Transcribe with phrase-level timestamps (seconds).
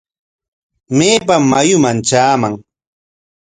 [0.97, 2.53] ¿Maypam mayuman traaman?